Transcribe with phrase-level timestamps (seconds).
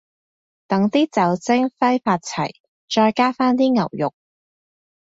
[0.65, 2.55] 等啲酒精揮發齊，
[2.89, 4.15] 再加返啲牛肉